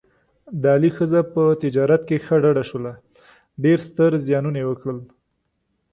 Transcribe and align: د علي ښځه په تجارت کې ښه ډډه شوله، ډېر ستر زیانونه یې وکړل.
د 0.61 0.63
علي 0.75 0.91
ښځه 0.97 1.21
په 1.33 1.41
تجارت 1.63 2.01
کې 2.07 2.17
ښه 2.25 2.35
ډډه 2.43 2.63
شوله، 2.69 2.91
ډېر 3.63 3.77
ستر 3.87 4.11
زیانونه 4.25 4.57
یې 4.61 4.65
وکړل. 4.69 4.99